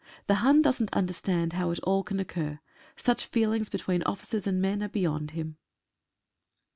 [0.25, 2.59] The Hun doesn't understand how it all can occur.
[2.95, 5.57] Such feelings between officer and men are beyond him.